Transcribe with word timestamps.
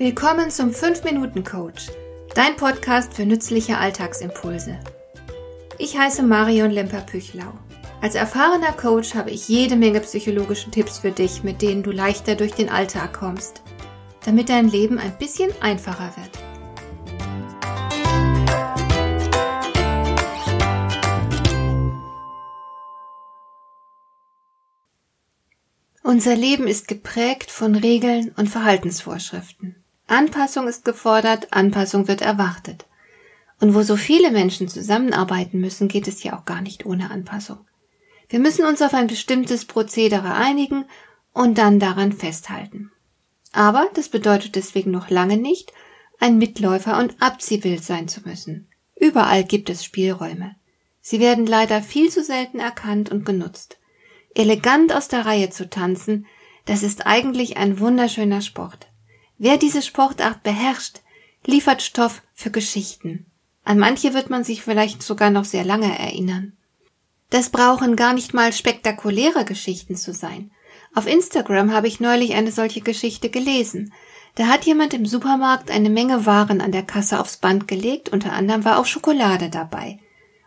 Willkommen 0.00 0.50
zum 0.50 0.70
5-Minuten-Coach, 0.70 1.88
dein 2.34 2.56
Podcast 2.56 3.12
für 3.12 3.26
nützliche 3.26 3.76
Alltagsimpulse. 3.76 4.80
Ich 5.76 5.98
heiße 5.98 6.22
Marion 6.22 6.70
Lemper-Püchlau. 6.70 7.52
Als 8.00 8.14
erfahrener 8.14 8.72
Coach 8.72 9.14
habe 9.14 9.30
ich 9.30 9.46
jede 9.50 9.76
Menge 9.76 10.00
psychologische 10.00 10.70
Tipps 10.70 11.00
für 11.00 11.10
dich, 11.10 11.42
mit 11.42 11.60
denen 11.60 11.82
du 11.82 11.90
leichter 11.90 12.34
durch 12.34 12.52
den 12.52 12.70
Alltag 12.70 13.12
kommst, 13.12 13.60
damit 14.24 14.48
dein 14.48 14.70
Leben 14.70 14.98
ein 14.98 15.18
bisschen 15.18 15.50
einfacher 15.60 16.14
wird. 16.16 16.30
Unser 26.02 26.34
Leben 26.36 26.66
ist 26.66 26.88
geprägt 26.88 27.50
von 27.50 27.74
Regeln 27.74 28.32
und 28.38 28.48
Verhaltensvorschriften. 28.48 29.76
Anpassung 30.10 30.66
ist 30.66 30.84
gefordert, 30.84 31.48
Anpassung 31.52 32.08
wird 32.08 32.20
erwartet. 32.20 32.86
Und 33.60 33.74
wo 33.74 33.82
so 33.82 33.96
viele 33.96 34.30
Menschen 34.30 34.68
zusammenarbeiten 34.68 35.60
müssen, 35.60 35.88
geht 35.88 36.08
es 36.08 36.22
ja 36.22 36.38
auch 36.38 36.44
gar 36.44 36.62
nicht 36.62 36.86
ohne 36.86 37.10
Anpassung. 37.10 37.58
Wir 38.28 38.40
müssen 38.40 38.64
uns 38.64 38.82
auf 38.82 38.94
ein 38.94 39.06
bestimmtes 39.06 39.64
Prozedere 39.64 40.34
einigen 40.34 40.84
und 41.32 41.58
dann 41.58 41.78
daran 41.78 42.12
festhalten. 42.12 42.90
Aber 43.52 43.88
das 43.94 44.08
bedeutet 44.08 44.56
deswegen 44.56 44.90
noch 44.90 45.10
lange 45.10 45.36
nicht, 45.36 45.72
ein 46.18 46.38
Mitläufer 46.38 46.98
und 46.98 47.20
Abziehbild 47.20 47.82
sein 47.84 48.08
zu 48.08 48.20
müssen. 48.24 48.68
Überall 48.96 49.44
gibt 49.44 49.70
es 49.70 49.84
Spielräume. 49.84 50.56
Sie 51.00 51.20
werden 51.20 51.46
leider 51.46 51.82
viel 51.82 52.10
zu 52.10 52.22
selten 52.22 52.58
erkannt 52.58 53.10
und 53.10 53.24
genutzt. 53.24 53.78
Elegant 54.34 54.92
aus 54.94 55.08
der 55.08 55.24
Reihe 55.24 55.50
zu 55.50 55.68
tanzen, 55.68 56.26
das 56.66 56.82
ist 56.82 57.06
eigentlich 57.06 57.56
ein 57.56 57.80
wunderschöner 57.80 58.42
Sport. 58.42 58.89
Wer 59.42 59.56
diese 59.56 59.80
Sportart 59.80 60.42
beherrscht, 60.42 61.00
liefert 61.46 61.80
Stoff 61.80 62.20
für 62.34 62.50
Geschichten. 62.50 63.24
An 63.64 63.78
manche 63.78 64.12
wird 64.12 64.28
man 64.28 64.44
sich 64.44 64.60
vielleicht 64.60 65.02
sogar 65.02 65.30
noch 65.30 65.46
sehr 65.46 65.64
lange 65.64 65.98
erinnern. 65.98 66.52
Das 67.30 67.48
brauchen 67.48 67.96
gar 67.96 68.12
nicht 68.12 68.34
mal 68.34 68.52
spektakuläre 68.52 69.46
Geschichten 69.46 69.96
zu 69.96 70.12
sein. 70.12 70.50
Auf 70.94 71.06
Instagram 71.06 71.72
habe 71.72 71.88
ich 71.88 72.00
neulich 72.00 72.34
eine 72.34 72.52
solche 72.52 72.82
Geschichte 72.82 73.30
gelesen. 73.30 73.94
Da 74.34 74.48
hat 74.48 74.66
jemand 74.66 74.92
im 74.92 75.06
Supermarkt 75.06 75.70
eine 75.70 75.88
Menge 75.88 76.26
Waren 76.26 76.60
an 76.60 76.70
der 76.70 76.82
Kasse 76.82 77.18
aufs 77.18 77.38
Band 77.38 77.66
gelegt, 77.66 78.10
unter 78.10 78.34
anderem 78.34 78.66
war 78.66 78.78
auch 78.78 78.84
Schokolade 78.84 79.48
dabei. 79.48 79.98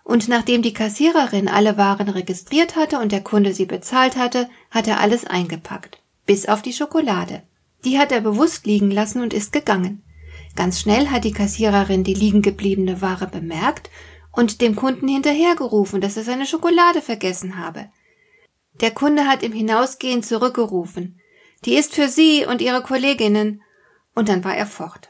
Und 0.03 0.27
nachdem 0.27 0.61
die 0.61 0.73
Kassiererin 0.73 1.47
alle 1.47 1.77
Waren 1.77 2.09
registriert 2.09 2.75
hatte 2.75 2.99
und 2.99 3.11
der 3.11 3.23
Kunde 3.23 3.55
sie 3.55 3.65
bezahlt 3.65 4.17
hatte, 4.17 4.51
hat 4.69 4.87
er 4.87 4.99
alles 4.99 5.25
eingepackt. 5.25 5.97
Bis 6.27 6.47
auf 6.47 6.61
die 6.61 6.73
Schokolade. 6.73 7.41
Die 7.85 7.99
hat 7.99 8.11
er 8.11 8.21
bewusst 8.21 8.65
liegen 8.65 8.91
lassen 8.91 9.21
und 9.21 9.33
ist 9.33 9.51
gegangen. 9.51 10.03
Ganz 10.55 10.79
schnell 10.79 11.09
hat 11.09 11.23
die 11.23 11.31
Kassiererin 11.31 12.03
die 12.03 12.13
liegen 12.13 12.41
gebliebene 12.41 13.01
Ware 13.01 13.27
bemerkt 13.27 13.89
und 14.31 14.61
dem 14.61 14.75
Kunden 14.75 15.07
hinterhergerufen, 15.07 16.01
dass 16.01 16.17
er 16.17 16.23
seine 16.23 16.45
Schokolade 16.45 17.01
vergessen 17.01 17.57
habe. 17.57 17.89
Der 18.81 18.91
Kunde 18.91 19.27
hat 19.27 19.43
im 19.43 19.51
Hinausgehen 19.51 20.23
zurückgerufen. 20.23 21.19
Die 21.65 21.75
ist 21.75 21.93
für 21.93 22.07
Sie 22.07 22.45
und 22.45 22.61
Ihre 22.61 22.81
Kolleginnen. 22.81 23.61
Und 24.15 24.29
dann 24.29 24.43
war 24.43 24.55
er 24.55 24.65
fort. 24.65 25.09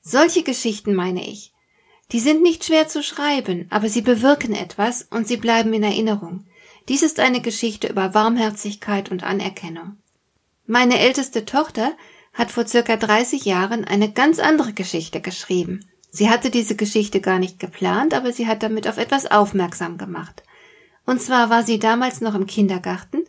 Solche 0.00 0.42
Geschichten 0.42 0.94
meine 0.94 1.26
ich. 1.26 1.52
Die 2.10 2.20
sind 2.20 2.42
nicht 2.42 2.64
schwer 2.64 2.88
zu 2.88 3.02
schreiben, 3.02 3.66
aber 3.70 3.88
sie 3.88 4.02
bewirken 4.02 4.54
etwas 4.54 5.02
und 5.10 5.26
sie 5.26 5.38
bleiben 5.38 5.72
in 5.72 5.82
Erinnerung. 5.82 6.44
Dies 6.88 7.02
ist 7.02 7.20
eine 7.20 7.40
Geschichte 7.40 7.86
über 7.86 8.12
Warmherzigkeit 8.12 9.10
und 9.10 9.22
Anerkennung. 9.22 9.96
Meine 10.66 10.98
älteste 10.98 11.44
Tochter 11.44 11.92
hat 12.32 12.50
vor 12.50 12.66
circa 12.66 12.96
30 12.96 13.44
Jahren 13.44 13.84
eine 13.84 14.10
ganz 14.10 14.38
andere 14.38 14.72
Geschichte 14.72 15.20
geschrieben. 15.20 15.86
Sie 16.10 16.30
hatte 16.30 16.50
diese 16.50 16.76
Geschichte 16.76 17.20
gar 17.20 17.38
nicht 17.38 17.58
geplant, 17.58 18.14
aber 18.14 18.32
sie 18.32 18.46
hat 18.46 18.62
damit 18.62 18.86
auf 18.86 18.98
etwas 18.98 19.30
aufmerksam 19.30 19.98
gemacht. 19.98 20.42
Und 21.04 21.20
zwar 21.20 21.50
war 21.50 21.62
sie 21.62 21.78
damals 21.78 22.20
noch 22.20 22.34
im 22.34 22.46
Kindergarten 22.46 23.24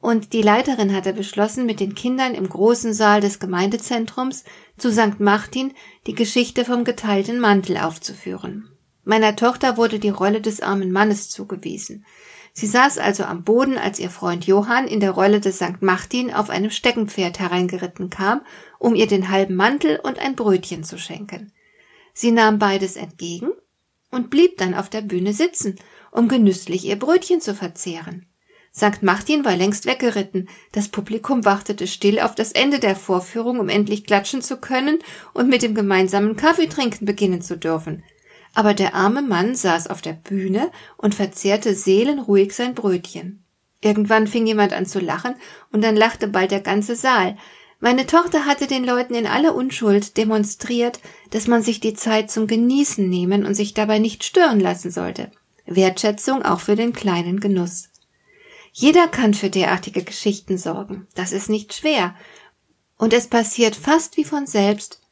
und 0.00 0.32
die 0.32 0.42
Leiterin 0.42 0.94
hatte 0.94 1.12
beschlossen, 1.12 1.66
mit 1.66 1.80
den 1.80 1.94
Kindern 1.94 2.34
im 2.34 2.48
großen 2.48 2.92
Saal 2.92 3.20
des 3.20 3.38
Gemeindezentrums 3.38 4.44
zu 4.76 4.92
St. 4.92 5.18
Martin 5.18 5.72
die 6.06 6.14
Geschichte 6.14 6.64
vom 6.64 6.84
geteilten 6.84 7.40
Mantel 7.40 7.78
aufzuführen. 7.78 8.68
Meiner 9.04 9.36
Tochter 9.36 9.76
wurde 9.76 9.98
die 9.98 10.10
Rolle 10.10 10.40
des 10.40 10.60
armen 10.60 10.92
Mannes 10.92 11.30
zugewiesen. 11.30 12.04
Sie 12.52 12.66
saß 12.66 12.98
also 12.98 13.24
am 13.24 13.44
Boden, 13.44 13.76
als 13.76 13.98
ihr 13.98 14.10
Freund 14.10 14.46
Johann 14.46 14.86
in 14.88 15.00
der 15.00 15.10
Rolle 15.10 15.40
des 15.40 15.56
St. 15.56 15.82
Martin 15.82 16.32
auf 16.32 16.48
einem 16.48 16.70
Steckenpferd 16.70 17.38
hereingeritten 17.38 18.08
kam, 18.08 18.40
um 18.78 18.94
ihr 18.94 19.06
den 19.06 19.28
halben 19.28 19.56
Mantel 19.56 20.00
und 20.02 20.18
ein 20.18 20.36
Brötchen 20.36 20.82
zu 20.82 20.98
schenken. 20.98 21.52
Sie 22.14 22.30
nahm 22.30 22.58
beides 22.58 22.96
entgegen 22.96 23.50
und 24.10 24.30
blieb 24.30 24.56
dann 24.56 24.74
auf 24.74 24.88
der 24.88 25.02
Bühne 25.02 25.34
sitzen, 25.34 25.76
um 26.10 26.28
genüsslich 26.28 26.86
ihr 26.86 26.98
Brötchen 26.98 27.42
zu 27.42 27.54
verzehren. 27.54 28.26
St. 28.74 29.02
Martin 29.02 29.44
war 29.44 29.56
längst 29.56 29.86
weggeritten, 29.86 30.48
das 30.72 30.88
Publikum 30.88 31.44
wartete 31.44 31.86
still 31.86 32.20
auf 32.20 32.34
das 32.34 32.52
Ende 32.52 32.78
der 32.78 32.96
Vorführung, 32.96 33.58
um 33.60 33.68
endlich 33.68 34.04
klatschen 34.04 34.42
zu 34.42 34.58
können 34.58 34.98
und 35.34 35.48
mit 35.48 35.62
dem 35.62 35.74
gemeinsamen 35.74 36.36
Kaffeetrinken 36.36 37.06
beginnen 37.06 37.42
zu 37.42 37.56
dürfen 37.56 38.02
aber 38.56 38.72
der 38.72 38.94
arme 38.94 39.20
Mann 39.20 39.54
saß 39.54 39.88
auf 39.88 40.00
der 40.00 40.14
Bühne 40.14 40.70
und 40.96 41.14
verzehrte 41.14 41.74
seelenruhig 41.74 42.54
sein 42.54 42.74
Brötchen. 42.74 43.44
Irgendwann 43.82 44.26
fing 44.26 44.46
jemand 44.46 44.72
an 44.72 44.86
zu 44.86 44.98
lachen, 44.98 45.34
und 45.72 45.84
dann 45.84 45.94
lachte 45.94 46.26
bald 46.26 46.52
der 46.52 46.62
ganze 46.62 46.96
Saal. 46.96 47.36
Meine 47.80 48.06
Tochter 48.06 48.46
hatte 48.46 48.66
den 48.66 48.82
Leuten 48.82 49.14
in 49.14 49.26
aller 49.26 49.54
Unschuld 49.54 50.16
demonstriert, 50.16 51.00
dass 51.32 51.48
man 51.48 51.60
sich 51.60 51.80
die 51.80 51.92
Zeit 51.92 52.30
zum 52.30 52.46
Genießen 52.46 53.06
nehmen 53.06 53.44
und 53.44 53.52
sich 53.52 53.74
dabei 53.74 53.98
nicht 53.98 54.24
stören 54.24 54.58
lassen 54.58 54.90
sollte. 54.90 55.30
Wertschätzung 55.66 56.42
auch 56.42 56.60
für 56.60 56.76
den 56.76 56.94
kleinen 56.94 57.40
Genuss. 57.40 57.90
Jeder 58.72 59.06
kann 59.06 59.34
für 59.34 59.50
derartige 59.50 60.02
Geschichten 60.02 60.56
sorgen. 60.56 61.06
Das 61.14 61.32
ist 61.32 61.50
nicht 61.50 61.74
schwer. 61.74 62.14
Und 62.96 63.12
es 63.12 63.26
passiert 63.26 63.76
fast 63.76 64.16
wie 64.16 64.24
von 64.24 64.46
selbst, 64.46 65.02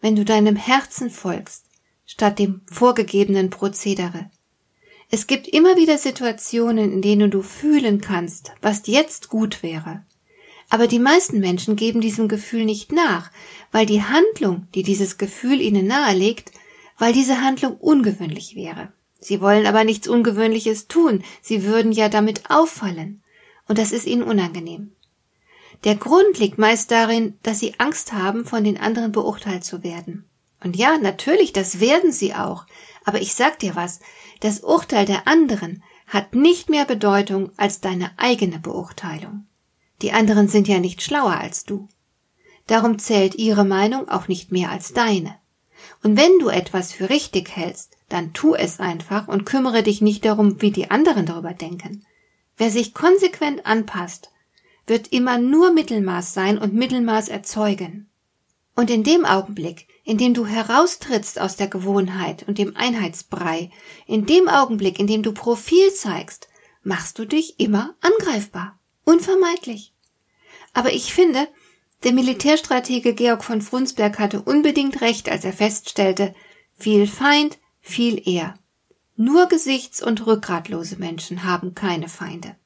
wenn 0.00 0.16
du 0.16 0.24
deinem 0.24 0.56
Herzen 0.56 1.10
folgst 1.10 1.63
statt 2.06 2.38
dem 2.38 2.62
vorgegebenen 2.70 3.50
Prozedere. 3.50 4.30
Es 5.10 5.26
gibt 5.26 5.46
immer 5.48 5.76
wieder 5.76 5.98
Situationen, 5.98 6.92
in 6.92 7.02
denen 7.02 7.30
du 7.30 7.42
fühlen 7.42 8.00
kannst, 8.00 8.52
was 8.62 8.86
jetzt 8.86 9.28
gut 9.28 9.62
wäre. 9.62 10.04
Aber 10.70 10.86
die 10.86 10.98
meisten 10.98 11.40
Menschen 11.40 11.76
geben 11.76 12.00
diesem 12.00 12.26
Gefühl 12.26 12.64
nicht 12.64 12.90
nach, 12.90 13.30
weil 13.70 13.86
die 13.86 14.02
Handlung, 14.02 14.66
die 14.74 14.82
dieses 14.82 15.18
Gefühl 15.18 15.60
ihnen 15.60 15.86
nahelegt, 15.86 16.52
weil 16.98 17.12
diese 17.12 17.42
Handlung 17.42 17.76
ungewöhnlich 17.76 18.56
wäre. 18.56 18.92
Sie 19.20 19.40
wollen 19.40 19.66
aber 19.66 19.84
nichts 19.84 20.08
Ungewöhnliches 20.08 20.88
tun, 20.88 21.22
sie 21.40 21.64
würden 21.64 21.92
ja 21.92 22.08
damit 22.08 22.50
auffallen, 22.50 23.22
und 23.68 23.78
das 23.78 23.92
ist 23.92 24.06
ihnen 24.06 24.22
unangenehm. 24.22 24.92
Der 25.84 25.96
Grund 25.96 26.38
liegt 26.38 26.58
meist 26.58 26.90
darin, 26.90 27.38
dass 27.42 27.60
sie 27.60 27.78
Angst 27.78 28.12
haben, 28.12 28.44
von 28.44 28.64
den 28.64 28.78
anderen 28.78 29.12
beurteilt 29.12 29.64
zu 29.64 29.82
werden. 29.82 30.24
Und 30.64 30.76
ja, 30.76 30.98
natürlich, 30.98 31.52
das 31.52 31.78
werden 31.78 32.10
sie 32.10 32.34
auch. 32.34 32.66
Aber 33.04 33.20
ich 33.20 33.34
sag 33.34 33.58
dir 33.58 33.76
was, 33.76 34.00
das 34.40 34.60
Urteil 34.60 35.04
der 35.06 35.28
anderen 35.28 35.82
hat 36.06 36.34
nicht 36.34 36.70
mehr 36.70 36.86
Bedeutung 36.86 37.52
als 37.56 37.80
deine 37.80 38.10
eigene 38.16 38.58
Beurteilung. 38.58 39.46
Die 40.02 40.12
anderen 40.12 40.48
sind 40.48 40.66
ja 40.66 40.80
nicht 40.80 41.02
schlauer 41.02 41.34
als 41.34 41.64
du. 41.64 41.88
Darum 42.66 42.98
zählt 42.98 43.34
ihre 43.34 43.64
Meinung 43.64 44.08
auch 44.08 44.26
nicht 44.26 44.52
mehr 44.52 44.70
als 44.70 44.92
deine. 44.92 45.36
Und 46.02 46.16
wenn 46.16 46.38
du 46.38 46.48
etwas 46.48 46.92
für 46.92 47.10
richtig 47.10 47.54
hältst, 47.54 47.96
dann 48.08 48.32
tu 48.32 48.54
es 48.54 48.80
einfach 48.80 49.28
und 49.28 49.44
kümmere 49.44 49.82
dich 49.82 50.00
nicht 50.00 50.24
darum, 50.24 50.62
wie 50.62 50.70
die 50.70 50.90
anderen 50.90 51.26
darüber 51.26 51.52
denken. 51.52 52.04
Wer 52.56 52.70
sich 52.70 52.94
konsequent 52.94 53.66
anpasst, 53.66 54.30
wird 54.86 55.08
immer 55.08 55.38
nur 55.38 55.72
Mittelmaß 55.72 56.32
sein 56.32 56.58
und 56.58 56.74
Mittelmaß 56.74 57.28
erzeugen. 57.28 58.08
Und 58.74 58.90
in 58.90 59.04
dem 59.04 59.24
Augenblick, 59.24 59.88
in 60.04 60.18
dem 60.18 60.34
du 60.34 60.46
heraustrittst 60.46 61.40
aus 61.40 61.56
der 61.56 61.66
Gewohnheit 61.66 62.46
und 62.46 62.58
dem 62.58 62.76
Einheitsbrei, 62.76 63.70
in 64.06 64.26
dem 64.26 64.48
Augenblick, 64.48 64.98
in 64.98 65.06
dem 65.06 65.22
du 65.22 65.32
Profil 65.32 65.92
zeigst, 65.92 66.48
machst 66.82 67.18
du 67.18 67.24
dich 67.24 67.58
immer 67.58 67.94
angreifbar. 68.00 68.78
Unvermeidlich. 69.04 69.92
Aber 70.74 70.92
ich 70.92 71.14
finde, 71.14 71.48
der 72.04 72.12
Militärstratege 72.12 73.14
Georg 73.14 73.42
von 73.42 73.62
Frunsberg 73.62 74.18
hatte 74.18 74.42
unbedingt 74.42 75.00
recht, 75.00 75.30
als 75.30 75.44
er 75.44 75.54
feststellte, 75.54 76.34
viel 76.76 77.06
Feind, 77.06 77.58
viel 77.80 78.20
eher. 78.28 78.54
Nur 79.16 79.46
gesichts- 79.46 80.02
und 80.02 80.26
rückgratlose 80.26 80.96
Menschen 80.96 81.44
haben 81.44 81.74
keine 81.74 82.08
Feinde. 82.08 82.56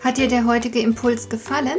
Hat 0.00 0.18
dir 0.18 0.28
der 0.28 0.44
heutige 0.44 0.80
Impuls 0.80 1.28
gefallen? 1.28 1.78